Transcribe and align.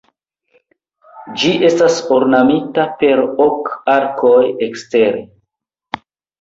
Ĝi 1.41 1.51
estas 1.69 1.99
ornamita 2.17 2.87
per 3.03 3.23
ok 3.47 3.71
arkoj 3.99 4.35
ekstere. 4.71 5.25